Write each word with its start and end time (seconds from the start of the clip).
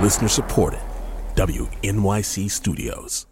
Listener 0.00 0.28
supported. 0.28 0.80
WNYC 1.34 2.50
Studios. 2.50 3.26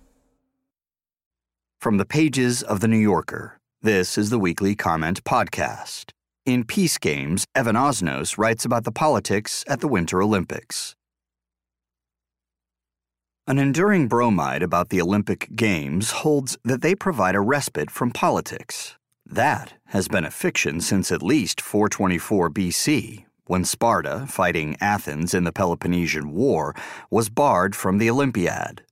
From 1.81 1.97
the 1.97 2.04
pages 2.04 2.63
of 2.63 2.81
The 2.81 2.88
New 2.88 2.99
Yorker, 2.99 3.58
this 3.81 4.18
is 4.18 4.29
the 4.29 4.38
Weekly 4.38 4.75
Comment 4.75 5.25
Podcast. 5.25 6.10
In 6.44 6.65
Peace 6.65 6.99
Games, 6.99 7.46
Evan 7.54 7.75
Osnos 7.75 8.36
writes 8.36 8.66
about 8.66 8.84
the 8.84 8.93
politics 8.93 9.64
at 9.66 9.80
the 9.80 9.89
Winter 9.89 10.20
Olympics. 10.20 10.94
An 13.46 13.58
enduring 13.58 14.07
bromide 14.07 14.62
about 14.62 14.90
the 14.90 15.00
Olympic 15.00 15.48
Games 15.57 16.11
holds 16.11 16.58
that 16.64 16.82
they 16.82 16.94
provide 16.94 17.35
a 17.35 17.40
respite 17.40 17.90
from 17.90 18.11
politics. 18.11 18.94
That 19.25 19.72
has 19.86 20.07
been 20.07 20.25
a 20.25 20.30
fiction 20.30 20.82
since 20.82 21.11
at 21.11 21.22
least 21.22 21.62
424 21.62 22.50
BC, 22.50 23.25
when 23.48 23.64
Sparta, 23.64 24.26
fighting 24.28 24.76
Athens 24.80 25.34
in 25.34 25.44
the 25.44 25.52
Peloponnesian 25.52 26.32
War, 26.32 26.75
was 27.11 27.29
barred 27.29 27.75
from 27.75 27.98
the 27.98 28.08
Olympiad. 28.08 28.82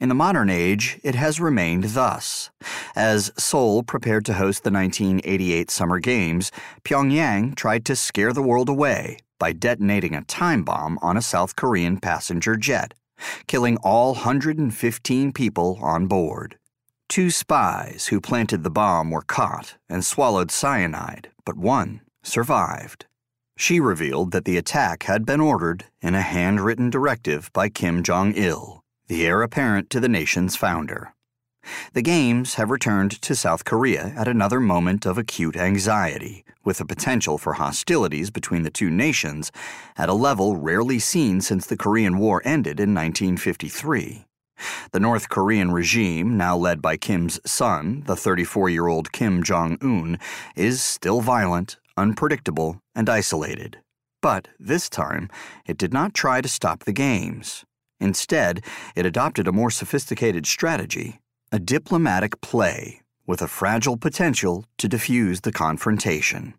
In 0.00 0.08
the 0.08 0.14
modern 0.14 0.48
age, 0.48 1.00
it 1.02 1.16
has 1.16 1.40
remained 1.40 1.84
thus. 1.84 2.50
As 2.94 3.32
Seoul 3.36 3.82
prepared 3.82 4.24
to 4.26 4.34
host 4.34 4.62
the 4.62 4.70
1988 4.70 5.70
Summer 5.70 5.98
Games, 5.98 6.52
Pyongyang 6.84 7.56
tried 7.56 7.84
to 7.86 7.96
scare 7.96 8.32
the 8.32 8.42
world 8.42 8.68
away 8.68 9.18
by 9.40 9.52
detonating 9.52 10.14
a 10.14 10.24
time 10.24 10.62
bomb 10.62 10.98
on 11.02 11.16
a 11.16 11.22
South 11.22 11.56
Korean 11.56 11.98
passenger 11.98 12.56
jet, 12.56 12.94
killing 13.48 13.76
all 13.78 14.14
115 14.14 15.32
people 15.32 15.78
on 15.82 16.06
board. 16.06 16.56
Two 17.08 17.30
spies 17.30 18.08
who 18.08 18.20
planted 18.20 18.62
the 18.62 18.70
bomb 18.70 19.10
were 19.10 19.22
caught 19.22 19.76
and 19.88 20.04
swallowed 20.04 20.52
cyanide, 20.52 21.30
but 21.44 21.56
one 21.56 22.02
survived. 22.22 23.06
She 23.60 23.80
revealed 23.80 24.30
that 24.30 24.44
the 24.44 24.56
attack 24.56 25.02
had 25.02 25.26
been 25.26 25.40
ordered 25.40 25.84
in 26.00 26.14
a 26.14 26.22
handwritten 26.22 26.90
directive 26.90 27.52
by 27.52 27.68
Kim 27.68 28.04
Jong 28.04 28.32
il, 28.34 28.84
the 29.08 29.26
heir 29.26 29.42
apparent 29.42 29.90
to 29.90 29.98
the 29.98 30.08
nation's 30.08 30.54
founder. 30.54 31.12
The 31.92 32.00
Games 32.00 32.54
have 32.54 32.70
returned 32.70 33.20
to 33.20 33.34
South 33.34 33.64
Korea 33.64 34.14
at 34.16 34.28
another 34.28 34.60
moment 34.60 35.04
of 35.04 35.18
acute 35.18 35.56
anxiety, 35.56 36.44
with 36.64 36.78
the 36.78 36.84
potential 36.84 37.36
for 37.36 37.54
hostilities 37.54 38.30
between 38.30 38.62
the 38.62 38.70
two 38.70 38.90
nations 38.90 39.50
at 39.96 40.08
a 40.08 40.14
level 40.14 40.56
rarely 40.56 41.00
seen 41.00 41.40
since 41.40 41.66
the 41.66 41.76
Korean 41.76 42.16
War 42.16 42.40
ended 42.44 42.78
in 42.78 42.94
1953. 42.94 44.24
The 44.92 45.00
North 45.00 45.28
Korean 45.28 45.72
regime, 45.72 46.36
now 46.36 46.56
led 46.56 46.80
by 46.80 46.96
Kim's 46.96 47.40
son, 47.44 48.04
the 48.06 48.16
34 48.16 48.70
year 48.70 48.86
old 48.86 49.10
Kim 49.10 49.42
Jong 49.42 49.78
un, 49.82 50.16
is 50.54 50.80
still 50.80 51.20
violent, 51.20 51.76
unpredictable, 51.98 52.80
and 52.94 53.08
isolated. 53.10 53.78
But 54.22 54.48
this 54.58 54.88
time, 54.88 55.28
it 55.66 55.76
did 55.76 55.92
not 55.92 56.14
try 56.14 56.40
to 56.40 56.48
stop 56.48 56.84
the 56.84 56.92
games. 56.92 57.64
Instead, 58.00 58.64
it 58.96 59.04
adopted 59.04 59.46
a 59.46 59.52
more 59.52 59.70
sophisticated 59.70 60.46
strategy 60.46 61.20
a 61.50 61.58
diplomatic 61.58 62.42
play 62.42 63.00
with 63.26 63.40
a 63.40 63.48
fragile 63.48 63.96
potential 63.96 64.66
to 64.76 64.86
diffuse 64.86 65.40
the 65.40 65.52
confrontation. 65.52 66.52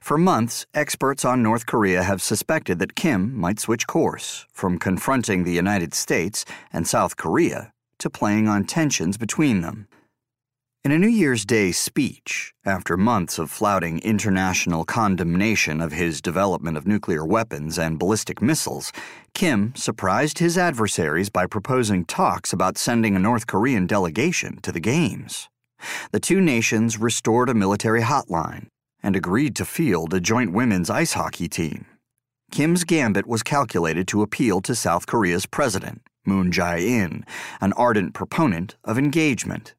For 0.00 0.16
months, 0.16 0.66
experts 0.72 1.26
on 1.26 1.42
North 1.42 1.66
Korea 1.66 2.02
have 2.02 2.22
suspected 2.22 2.78
that 2.78 2.94
Kim 2.94 3.36
might 3.36 3.60
switch 3.60 3.86
course 3.86 4.46
from 4.50 4.78
confronting 4.78 5.44
the 5.44 5.52
United 5.52 5.92
States 5.92 6.46
and 6.72 6.86
South 6.86 7.16
Korea 7.18 7.70
to 7.98 8.08
playing 8.08 8.48
on 8.48 8.64
tensions 8.64 9.18
between 9.18 9.60
them. 9.60 9.88
In 10.84 10.92
a 10.92 10.98
New 10.98 11.08
Year's 11.08 11.44
Day 11.44 11.72
speech, 11.72 12.54
after 12.64 12.96
months 12.96 13.38
of 13.38 13.50
flouting 13.50 13.98
international 13.98 14.84
condemnation 14.84 15.80
of 15.80 15.90
his 15.90 16.22
development 16.22 16.76
of 16.76 16.86
nuclear 16.86 17.26
weapons 17.26 17.78
and 17.78 17.98
ballistic 17.98 18.40
missiles, 18.40 18.92
Kim 19.34 19.74
surprised 19.74 20.38
his 20.38 20.56
adversaries 20.56 21.30
by 21.30 21.46
proposing 21.46 22.04
talks 22.04 22.52
about 22.52 22.78
sending 22.78 23.16
a 23.16 23.18
North 23.18 23.48
Korean 23.48 23.88
delegation 23.88 24.60
to 24.62 24.70
the 24.70 24.80
Games. 24.80 25.48
The 26.12 26.20
two 26.20 26.40
nations 26.40 26.96
restored 26.96 27.48
a 27.48 27.54
military 27.54 28.02
hotline 28.02 28.68
and 29.02 29.16
agreed 29.16 29.56
to 29.56 29.64
field 29.64 30.14
a 30.14 30.20
joint 30.20 30.52
women's 30.52 30.90
ice 30.90 31.14
hockey 31.14 31.48
team. 31.48 31.86
Kim's 32.52 32.84
gambit 32.84 33.26
was 33.26 33.42
calculated 33.42 34.06
to 34.08 34.22
appeal 34.22 34.60
to 34.62 34.76
South 34.76 35.06
Korea's 35.06 35.44
president, 35.44 36.02
Moon 36.24 36.52
Jae 36.52 36.80
in, 36.80 37.26
an 37.60 37.72
ardent 37.74 38.14
proponent 38.14 38.76
of 38.84 38.96
engagement. 38.96 39.74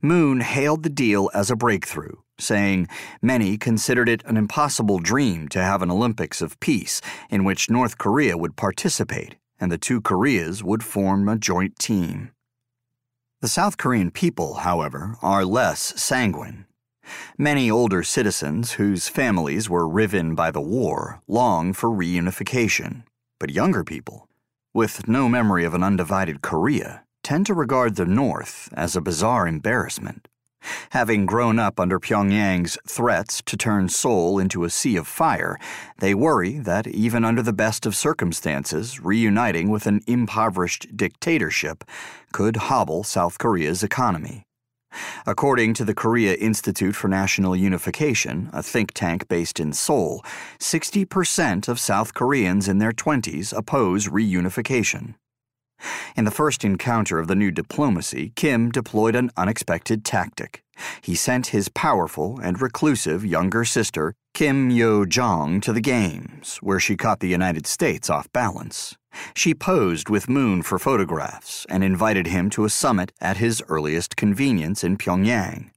Moon 0.00 0.40
hailed 0.40 0.82
the 0.82 0.90
deal 0.90 1.30
as 1.34 1.50
a 1.50 1.56
breakthrough, 1.56 2.16
saying 2.38 2.88
many 3.20 3.56
considered 3.56 4.08
it 4.08 4.22
an 4.24 4.36
impossible 4.36 4.98
dream 4.98 5.48
to 5.48 5.62
have 5.62 5.82
an 5.82 5.90
Olympics 5.90 6.42
of 6.42 6.58
peace 6.60 7.00
in 7.30 7.44
which 7.44 7.70
North 7.70 7.98
Korea 7.98 8.36
would 8.36 8.56
participate 8.56 9.36
and 9.62 9.70
the 9.70 9.78
two 9.78 10.00
Koreas 10.00 10.64
would 10.64 10.82
form 10.82 11.28
a 11.28 11.38
joint 11.38 11.78
team. 11.78 12.32
The 13.40 13.48
South 13.48 13.76
Korean 13.76 14.10
people, 14.10 14.54
however, 14.54 15.16
are 15.22 15.44
less 15.44 16.00
sanguine. 16.00 16.66
Many 17.38 17.70
older 17.70 18.02
citizens 18.02 18.72
whose 18.72 19.08
families 19.08 19.70
were 19.70 19.88
riven 19.88 20.34
by 20.34 20.50
the 20.50 20.60
war 20.60 21.20
long 21.28 21.72
for 21.72 21.88
reunification, 21.88 23.04
but 23.38 23.50
younger 23.50 23.84
people, 23.84 24.28
with 24.74 25.06
no 25.06 25.28
memory 25.28 25.64
of 25.64 25.74
an 25.74 25.84
undivided 25.84 26.42
Korea, 26.42 27.04
tend 27.22 27.46
to 27.46 27.54
regard 27.54 27.96
the 27.96 28.06
North 28.06 28.68
as 28.72 28.96
a 28.96 29.00
bizarre 29.00 29.46
embarrassment. 29.46 30.28
Having 30.90 31.26
grown 31.26 31.58
up 31.58 31.80
under 31.80 31.98
Pyongyang's 31.98 32.78
threats 32.86 33.42
to 33.46 33.56
turn 33.56 33.88
Seoul 33.88 34.38
into 34.38 34.64
a 34.64 34.70
sea 34.70 34.96
of 34.96 35.08
fire, 35.08 35.58
they 35.98 36.14
worry 36.14 36.58
that 36.58 36.86
even 36.86 37.24
under 37.24 37.42
the 37.42 37.52
best 37.52 37.84
of 37.86 37.96
circumstances, 37.96 39.00
reuniting 39.00 39.70
with 39.70 39.86
an 39.86 40.00
impoverished 40.06 40.96
dictatorship 40.96 41.84
could 42.32 42.56
hobble 42.56 43.02
South 43.02 43.38
Korea's 43.38 43.82
economy. 43.82 44.44
According 45.26 45.74
to 45.74 45.84
the 45.84 45.94
Korea 45.94 46.34
Institute 46.34 46.94
for 46.94 47.08
National 47.08 47.56
Unification, 47.56 48.50
a 48.52 48.62
think 48.62 48.92
tank 48.92 49.26
based 49.26 49.58
in 49.58 49.72
Seoul, 49.72 50.22
60% 50.58 51.66
of 51.66 51.80
South 51.80 52.14
Koreans 52.14 52.68
in 52.68 52.78
their 52.78 52.92
20s 52.92 53.56
oppose 53.56 54.08
reunification. 54.08 55.14
In 56.16 56.24
the 56.24 56.30
first 56.30 56.64
encounter 56.64 57.18
of 57.18 57.28
the 57.28 57.34
new 57.34 57.50
diplomacy, 57.50 58.32
Kim 58.36 58.70
deployed 58.70 59.16
an 59.16 59.30
unexpected 59.36 60.04
tactic. 60.04 60.62
He 61.00 61.14
sent 61.14 61.48
his 61.48 61.68
powerful 61.68 62.38
and 62.42 62.60
reclusive 62.60 63.24
younger 63.24 63.64
sister, 63.64 64.14
Kim 64.34 64.70
Yo 64.70 65.04
Jong, 65.04 65.60
to 65.60 65.72
the 65.72 65.80
Games, 65.80 66.58
where 66.58 66.80
she 66.80 66.96
caught 66.96 67.20
the 67.20 67.28
United 67.28 67.66
States 67.66 68.08
off 68.08 68.32
balance. 68.32 68.96
She 69.34 69.54
posed 69.54 70.08
with 70.08 70.28
Moon 70.28 70.62
for 70.62 70.78
photographs 70.78 71.66
and 71.68 71.84
invited 71.84 72.26
him 72.28 72.48
to 72.50 72.64
a 72.64 72.70
summit 72.70 73.12
at 73.20 73.36
his 73.36 73.62
earliest 73.68 74.16
convenience 74.16 74.82
in 74.82 74.96
Pyongyang. 74.96 75.70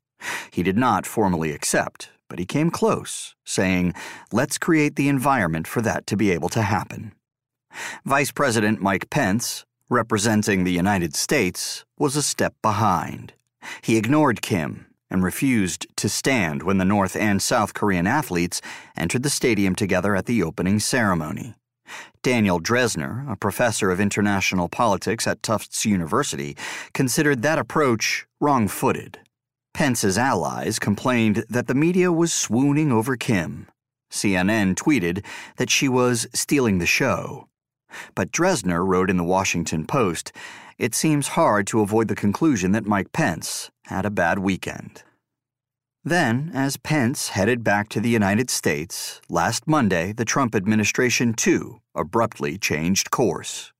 He 0.52 0.64
did 0.64 0.78
not 0.78 1.06
formally 1.06 1.52
accept, 1.52 2.12
but 2.30 2.40
he 2.40 2.46
came 2.46 2.72
close, 2.72 3.36
saying, 3.44 3.94
Let's 4.32 4.58
create 4.58 4.96
the 4.96 5.10
environment 5.10 5.68
for 5.68 5.82
that 5.82 6.08
to 6.08 6.18
be 6.18 6.32
able 6.32 6.50
to 6.50 6.62
happen. 6.62 7.12
Vice 8.06 8.32
President 8.32 8.82
Mike 8.82 9.10
Pence, 9.10 9.66
representing 9.90 10.64
the 10.64 10.72
United 10.72 11.16
States, 11.16 11.86
was 11.98 12.16
a 12.16 12.22
step 12.22 12.54
behind. 12.62 13.34
He 13.82 13.98
ignored 13.98 14.42
Kim 14.42 14.86
and 15.10 15.24
refused 15.24 15.88
to 15.98 16.10
stand 16.10 16.64
when 16.64 16.78
the 16.78 16.86
North 16.86 17.16
and 17.16 17.42
South 17.42 17.74
Korean 17.74 18.08
athletes 18.08 18.62
entered 18.98 19.24
the 19.24 19.30
stadium 19.30 19.76
together 19.76 20.16
at 20.16 20.26
the 20.26 20.44
opening 20.44 20.80
ceremony. 20.80 21.56
Daniel 22.24 22.60
Drezner, 22.60 23.30
a 23.32 23.36
professor 23.36 23.92
of 23.92 24.00
international 24.00 24.68
politics 24.68 25.28
at 25.28 25.44
Tufts 25.44 25.86
University, 25.86 26.58
considered 26.94 27.44
that 27.44 27.60
approach 27.60 28.26
wrong 28.42 28.68
footed. 28.68 29.20
Pence's 29.74 30.18
allies 30.18 30.80
complained 30.80 31.46
that 31.50 31.68
the 31.68 31.76
media 31.76 32.12
was 32.12 32.34
swooning 32.34 32.92
over 32.92 33.16
Kim. 33.16 33.68
CNN 34.12 34.76
tweeted 34.76 35.24
that 35.58 35.70
she 35.70 35.88
was 35.88 36.28
stealing 36.34 36.80
the 36.80 36.86
show. 36.86 37.48
But 38.16 38.32
Drezner 38.32 38.86
wrote 38.86 39.10
in 39.10 39.18
the 39.18 39.24
Washington 39.24 39.86
Post 39.86 40.32
it 40.78 40.94
seems 40.94 41.30
hard 41.30 41.68
to 41.68 41.80
avoid 41.80 42.10
the 42.10 42.16
conclusion 42.16 42.74
that 42.74 42.86
Mike 42.86 43.14
Pence 43.14 43.72
had 43.86 44.06
a 44.06 44.10
bad 44.10 44.40
weekend. 44.40 45.04
Then, 46.04 46.52
as 46.54 46.78
Pence 46.78 47.30
headed 47.30 47.64
back 47.64 47.88
to 47.90 48.02
the 48.02 48.10
United 48.10 48.50
States, 48.50 49.22
last 49.30 49.68
Monday 49.68 50.12
the 50.12 50.26
Trump 50.26 50.54
administration 50.54 51.34
too 51.34 51.80
abruptly 51.96 52.58
changed 52.58 53.10
course. 53.10 53.72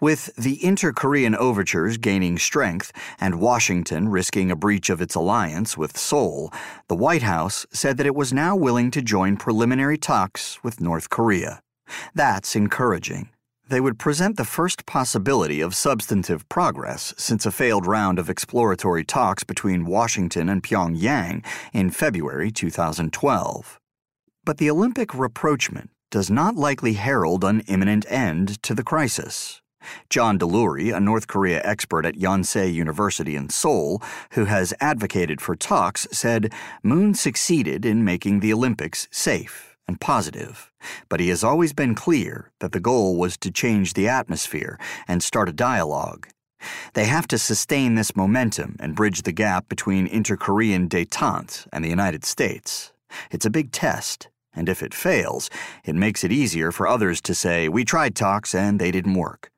With 0.00 0.34
the 0.34 0.62
inter 0.64 0.92
Korean 0.92 1.36
overtures 1.36 1.96
gaining 1.96 2.36
strength 2.36 2.92
and 3.20 3.40
Washington 3.40 4.08
risking 4.08 4.50
a 4.50 4.56
breach 4.56 4.90
of 4.90 5.00
its 5.00 5.14
alliance 5.14 5.78
with 5.78 5.96
Seoul, 5.96 6.52
the 6.88 6.96
White 6.96 7.22
House 7.22 7.64
said 7.72 7.96
that 7.98 8.06
it 8.06 8.16
was 8.16 8.32
now 8.32 8.56
willing 8.56 8.90
to 8.90 9.00
join 9.00 9.36
preliminary 9.36 9.96
talks 9.96 10.62
with 10.64 10.80
North 10.80 11.08
Korea. 11.08 11.62
That's 12.14 12.56
encouraging 12.56 13.28
they 13.68 13.80
would 13.80 13.98
present 13.98 14.36
the 14.36 14.44
first 14.44 14.86
possibility 14.86 15.60
of 15.60 15.74
substantive 15.74 16.48
progress 16.48 17.14
since 17.16 17.46
a 17.46 17.52
failed 17.52 17.86
round 17.86 18.18
of 18.18 18.28
exploratory 18.28 19.04
talks 19.04 19.44
between 19.44 19.86
Washington 19.86 20.48
and 20.48 20.62
Pyongyang 20.62 21.44
in 21.72 21.90
February 21.90 22.50
2012. 22.50 23.78
But 24.44 24.58
the 24.58 24.70
Olympic 24.70 25.14
rapprochement 25.14 25.90
does 26.10 26.30
not 26.30 26.56
likely 26.56 26.94
herald 26.94 27.44
an 27.44 27.60
imminent 27.62 28.04
end 28.10 28.62
to 28.62 28.74
the 28.74 28.84
crisis. 28.84 29.62
John 30.10 30.38
Delury, 30.38 30.94
a 30.94 31.00
North 31.00 31.26
Korea 31.26 31.60
expert 31.64 32.06
at 32.06 32.14
Yonsei 32.14 32.72
University 32.72 33.34
in 33.34 33.48
Seoul, 33.48 34.02
who 34.32 34.44
has 34.44 34.74
advocated 34.80 35.40
for 35.40 35.56
talks, 35.56 36.06
said 36.12 36.52
Moon 36.82 37.14
succeeded 37.14 37.84
in 37.84 38.04
making 38.04 38.40
the 38.40 38.52
Olympics 38.52 39.08
safe 39.10 39.71
and 39.92 40.00
positive, 40.00 40.72
but 41.10 41.20
he 41.20 41.28
has 41.28 41.44
always 41.44 41.74
been 41.74 41.94
clear 41.94 42.50
that 42.60 42.72
the 42.72 42.80
goal 42.80 43.18
was 43.18 43.36
to 43.36 43.50
change 43.50 43.92
the 43.92 44.08
atmosphere 44.08 44.78
and 45.06 45.22
start 45.22 45.50
a 45.50 45.52
dialogue. 45.52 46.28
They 46.94 47.04
have 47.04 47.28
to 47.28 47.36
sustain 47.36 47.94
this 47.94 48.16
momentum 48.16 48.76
and 48.80 48.94
bridge 48.94 49.22
the 49.22 49.32
gap 49.32 49.68
between 49.68 50.06
inter 50.06 50.38
Korean 50.38 50.88
detente 50.88 51.66
and 51.74 51.84
the 51.84 51.90
United 51.90 52.24
States. 52.24 52.92
It's 53.30 53.44
a 53.44 53.50
big 53.50 53.70
test, 53.70 54.30
and 54.54 54.66
if 54.66 54.82
it 54.82 54.94
fails, 54.94 55.50
it 55.84 55.94
makes 55.94 56.24
it 56.24 56.32
easier 56.32 56.72
for 56.72 56.88
others 56.88 57.20
to 57.22 57.34
say, 57.34 57.68
We 57.68 57.84
tried 57.84 58.16
talks 58.16 58.54
and 58.54 58.80
they 58.80 58.90
didn't 58.90 59.12
work. 59.12 59.50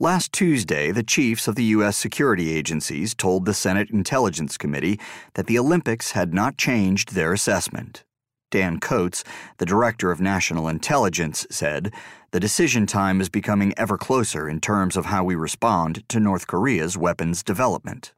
Last 0.00 0.32
Tuesday, 0.32 0.92
the 0.92 1.02
chiefs 1.02 1.46
of 1.46 1.56
the 1.56 1.70
U.S. 1.76 1.98
security 1.98 2.56
agencies 2.56 3.14
told 3.14 3.44
the 3.44 3.52
Senate 3.52 3.90
Intelligence 3.90 4.56
Committee 4.56 4.98
that 5.34 5.46
the 5.46 5.58
Olympics 5.58 6.12
had 6.12 6.32
not 6.32 6.56
changed 6.56 7.14
their 7.14 7.34
assessment. 7.34 8.04
Dan 8.50 8.80
Coats, 8.80 9.24
the 9.58 9.66
director 9.66 10.10
of 10.10 10.20
national 10.20 10.68
intelligence, 10.68 11.46
said 11.50 11.92
the 12.30 12.40
decision 12.40 12.86
time 12.86 13.20
is 13.20 13.28
becoming 13.28 13.74
ever 13.76 13.98
closer 13.98 14.48
in 14.48 14.60
terms 14.60 14.96
of 14.96 15.06
how 15.06 15.24
we 15.24 15.34
respond 15.34 16.08
to 16.08 16.20
North 16.20 16.46
Korea's 16.46 16.96
weapons 16.96 17.42
development. 17.42 18.12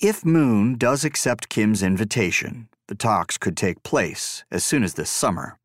If 0.00 0.24
Moon 0.24 0.76
does 0.76 1.04
accept 1.04 1.48
Kim's 1.48 1.82
invitation, 1.82 2.68
the 2.88 2.94
talks 2.94 3.38
could 3.38 3.56
take 3.56 3.82
place 3.82 4.44
as 4.50 4.64
soon 4.64 4.82
as 4.82 4.94
this 4.94 5.10
summer. 5.10 5.58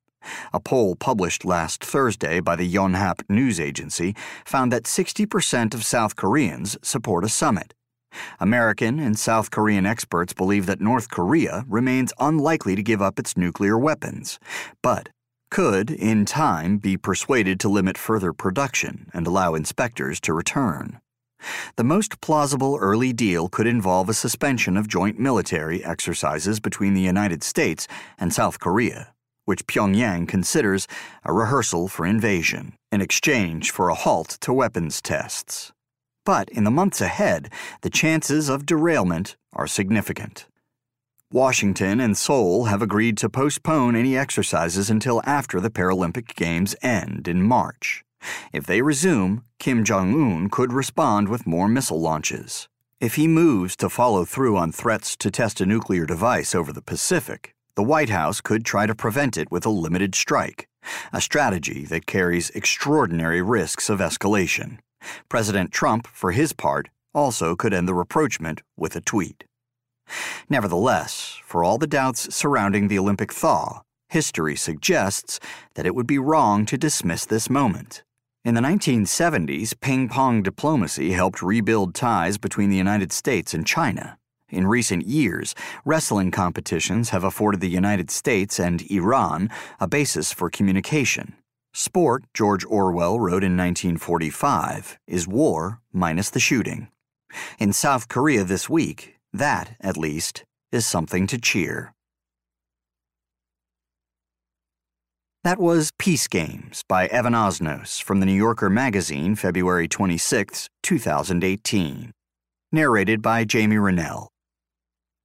A 0.54 0.60
poll 0.60 0.95
published 0.95 1.45
last 1.45 1.83
Thursday 1.83 2.39
by 2.39 2.56
the 2.56 2.71
Yonhap 2.71 3.21
news 3.30 3.60
agency 3.60 4.16
found 4.45 4.71
that 4.71 4.83
60% 4.83 5.74
of 5.74 5.86
South 5.86 6.16
Koreans 6.16 6.77
support 6.81 7.24
a 7.24 7.30
summit. 7.30 7.74
American 8.39 9.00
and 9.00 9.17
South 9.17 9.51
Korean 9.51 9.85
experts 9.85 10.33
believe 10.33 10.65
that 10.65 10.81
North 10.81 11.09
Korea 11.09 11.65
remains 11.67 12.13
unlikely 12.19 12.75
to 12.75 12.83
give 12.83 13.01
up 13.01 13.19
its 13.19 13.38
nuclear 13.38 13.77
weapons, 13.77 14.39
but 14.81 15.09
could, 15.51 15.89
in 15.89 16.25
time, 16.25 16.77
be 16.77 16.97
persuaded 16.97 17.59
to 17.59 17.69
limit 17.69 17.97
further 17.97 18.33
production 18.33 19.09
and 19.13 19.25
allow 19.25 19.56
inspectors 19.56 20.19
to 20.21 20.33
return. 20.33 21.00
The 21.75 21.83
most 21.83 22.21
plausible 22.21 22.77
early 22.79 23.13
deal 23.13 23.50
could 23.50 23.67
involve 23.67 24.09
a 24.09 24.13
suspension 24.13 24.77
of 24.77 24.88
joint 24.88 25.17
military 25.17 25.83
exercises 25.83 26.59
between 26.59 26.94
the 26.94 27.01
United 27.01 27.44
States 27.44 27.88
and 28.17 28.33
South 28.33 28.59
Korea 28.59 29.13
which 29.50 29.65
Pyongyang 29.65 30.27
considers 30.27 30.85
a 31.25 31.33
rehearsal 31.33 31.88
for 31.88 32.06
invasion 32.06 32.73
in 32.91 33.01
exchange 33.01 33.71
for 33.71 33.89
a 33.89 33.95
halt 33.95 34.38
to 34.41 34.53
weapons 34.53 35.01
tests. 35.01 35.71
But 36.30 36.50
in 36.50 36.64
the 36.64 36.70
months 36.70 37.02
ahead, 37.02 37.52
the 37.81 37.90
chances 37.90 38.50
of 38.50 38.68
derailment 38.68 39.36
are 39.54 39.66
significant. 39.66 40.46
Washington 41.31 42.00
and 42.00 42.16
Seoul 42.16 42.66
have 42.66 42.84
agreed 42.84 43.18
to 43.18 43.30
postpone 43.31 43.96
any 43.96 44.16
exercises 44.16 44.92
until 44.92 45.24
after 45.26 45.60
the 45.60 45.72
Paralympic 45.72 46.36
Games 46.36 46.76
end 46.84 47.28
in 47.28 47.42
March. 47.42 48.04
If 48.54 48.68
they 48.68 48.84
resume, 48.84 49.42
Kim 49.58 49.84
Jong 49.84 50.14
un 50.14 50.50
could 50.52 50.72
respond 50.72 51.30
with 51.30 51.48
more 51.48 51.68
missile 51.68 52.00
launches. 52.00 52.70
If 53.00 53.16
he 53.16 53.28
moves 53.28 53.76
to 53.78 53.90
follow 53.90 54.24
through 54.24 54.56
on 54.56 54.72
threats 54.72 55.18
to 55.18 55.31
test 55.31 55.60
a 55.62 55.66
nuclear 55.66 56.06
device 56.06 56.54
over 56.54 56.72
the 56.72 56.84
Pacific, 56.84 57.56
the 57.74 57.90
White 57.92 58.10
House 58.10 58.40
could 58.40 58.64
try 58.64 58.86
to 58.86 58.94
prevent 58.94 59.36
it 59.36 59.50
with 59.50 59.66
a 59.66 59.72
limited 59.72 60.14
strike, 60.14 60.68
a 61.12 61.22
strategy 61.22 61.86
that 61.86 62.06
carries 62.06 62.52
extraordinary 62.52 63.42
risks 63.42 63.90
of 63.90 63.98
escalation. 63.98 64.78
President 65.30 65.72
Trump, 65.72 66.07
for 66.07 66.31
his 66.31 66.54
part, 66.54 66.90
also 67.13 67.56
could 67.56 67.74
end 67.74 67.88
the 67.88 67.94
rapprochement 67.94 68.62
with 68.78 68.96
a 68.96 69.01
tweet. 69.01 69.44
Nevertheless, 70.50 71.40
for 71.44 71.63
all 71.63 71.78
the 71.78 71.88
doubts 71.88 72.34
surrounding 72.34 72.88
the 72.88 73.00
Olympic 73.00 73.31
thaw, 73.31 73.81
history 74.10 74.56
suggests 74.56 75.40
that 75.75 75.86
it 75.86 75.96
would 75.96 76.07
be 76.07 76.18
wrong 76.18 76.66
to 76.66 76.78
dismiss 76.78 77.25
this 77.25 77.50
moment. 77.50 78.04
In 78.44 78.56
the 78.56 78.62
1970s, 78.62 79.80
ping 79.80 80.07
pong 80.07 80.42
diplomacy 80.42 81.12
helped 81.12 81.42
rebuild 81.42 81.94
ties 81.94 82.38
between 82.38 82.69
the 82.69 82.78
United 82.78 83.12
States 83.12 83.54
and 83.54 83.68
China. 83.68 84.18
In 84.50 84.66
recent 84.66 85.06
years, 85.06 85.54
wrestling 85.86 86.31
competitions 86.31 87.10
have 87.10 87.24
afforded 87.24 87.62
the 87.62 87.69
United 87.69 88.10
States 88.10 88.60
and 88.60 88.81
Iran 88.90 89.50
a 89.80 89.88
basis 89.88 90.34
for 90.34 90.50
communication. 90.50 91.36
Sport, 91.80 92.26
George 92.34 92.66
Orwell 92.66 93.22
wrote 93.22 93.42
in 93.42 93.56
1945, 93.56 95.00
is 95.08 95.30
war 95.30 95.80
minus 95.94 96.30
the 96.30 96.38
shooting. 96.38 96.90
In 97.58 97.72
South 97.72 98.10
Korea 98.10 98.44
this 98.44 98.70
week, 98.70 99.16
that, 99.31 99.78
at 99.80 99.96
least, 99.96 100.44
is 100.74 100.86
something 100.86 101.26
to 101.28 101.38
cheer. 101.38 101.94
That 105.46 105.58
was 105.58 105.94
Peace 105.98 106.28
Games 106.28 106.84
by 106.90 107.08
Evan 107.08 107.31
Osnos 107.31 108.04
from 108.04 108.20
the 108.20 108.26
New 108.26 108.34
Yorker 108.34 108.70
magazine, 108.70 109.36
February 109.36 109.88
26, 109.88 110.68
2018. 110.84 112.12
Narrated 112.74 113.22
by 113.22 113.46
Jamie 113.46 113.78
Rennell. 113.78 114.28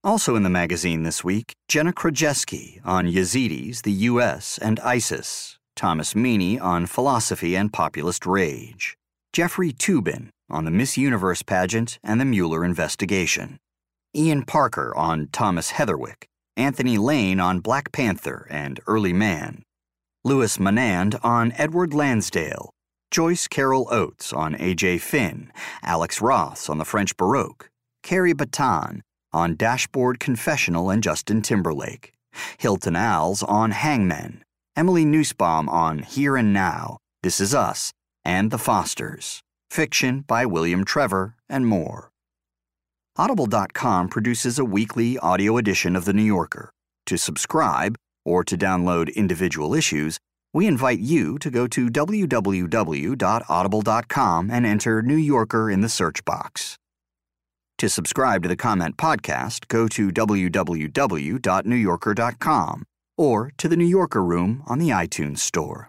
Also 0.05 0.37
in 0.37 0.45
the 0.45 0.51
magazine 0.51 1.03
this 1.03 1.25
week, 1.25 1.55
Jenna 1.67 1.93
Krajeski 1.93 2.81
on 2.85 3.06
Yazidis, 3.06 3.83
the 3.83 4.06
U.S., 4.12 4.56
and 4.59 4.79
ISIS, 4.81 5.59
Thomas 5.76 6.15
Meaney 6.15 6.61
on 6.61 6.87
philosophy 6.87 7.56
and 7.56 7.73
populist 7.73 8.26
rage, 8.26 8.97
Jeffrey 9.32 9.73
Toobin 9.73 10.29
on 10.49 10.65
the 10.65 10.71
Miss 10.71 10.97
Universe 10.97 11.43
pageant 11.43 11.99
and 12.05 12.21
the 12.21 12.25
Mueller 12.25 12.65
investigation, 12.65 13.59
Ian 14.15 14.44
Parker 14.44 14.94
on 14.97 15.29
Thomas 15.32 15.73
Heatherwick, 15.73 16.26
Anthony 16.56 16.99
Lane 16.99 17.41
on 17.41 17.59
Black 17.59 17.91
Panther 17.91 18.47
and 18.50 18.79
Early 18.87 19.12
Man, 19.12 19.65
Louis 20.23 20.56
Menand 20.59 21.19
on 21.25 21.53
Edward 21.56 21.93
Lansdale, 21.93 22.70
Joyce 23.11 23.49
Carol 23.49 23.88
Oates 23.91 24.32
on 24.32 24.55
A.J. 24.61 24.99
Finn, 24.99 25.53
Alex 25.82 26.20
Ross 26.20 26.69
on 26.69 26.79
the 26.79 26.85
French 26.85 27.17
Baroque, 27.17 27.69
Carrie 28.05 28.35
Battan 28.35 29.00
on 29.32 29.56
Dashboard 29.56 30.20
Confessional 30.20 30.91
and 30.91 31.03
Justin 31.03 31.43
Timberlake, 31.43 32.12
Hilton 32.59 32.94
Als 32.94 33.43
on 33.43 33.73
Hangmen, 33.73 34.44
Emily 34.76 35.05
Nussbaum 35.05 35.69
on 35.69 36.00
Here 36.00 36.37
and 36.37 36.53
Now, 36.53 36.98
This 37.22 37.39
Is 37.39 37.55
Us, 37.55 37.93
and 38.25 38.51
The 38.51 38.58
Fosters, 38.58 39.41
fiction 39.70 40.22
by 40.22 40.46
William 40.46 40.84
Trevor, 40.84 41.37
and 41.48 41.65
more. 41.65 42.10
Audible.com 43.17 44.08
produces 44.08 44.58
a 44.58 44.65
weekly 44.65 45.17
audio 45.19 45.58
edition 45.58 45.94
of 45.94 46.06
The 46.06 46.13
New 46.13 46.25
Yorker. 46.25 46.72
To 47.06 47.17
subscribe, 47.17 47.94
or 48.25 48.43
to 48.43 48.58
download 48.58 49.15
individual 49.15 49.75
issues, 49.75 50.19
we 50.53 50.67
invite 50.67 50.98
you 50.98 51.39
to 51.39 51.53
go 51.53 51.69
to 51.69 51.89
www.audible.com 51.89 54.51
and 54.51 54.67
enter 54.67 55.03
New 55.03 55.15
Yorker 55.15 55.70
in 55.70 55.82
the 55.82 55.89
search 55.89 56.25
box. 56.25 56.75
To 57.79 57.89
subscribe 57.89 58.43
to 58.43 58.48
the 58.48 58.56
Comment 58.56 58.96
Podcast, 58.96 59.69
go 59.69 59.87
to 59.87 60.10
www.newyorker.com 60.10 62.84
or 63.17 63.53
to 63.59 63.69
the 63.69 63.77
New 63.77 63.87
Yorker 63.87 64.25
Room 64.25 64.63
on 64.67 64.79
the 64.79 64.91
iTunes 64.91 65.39
Store. 65.39 65.89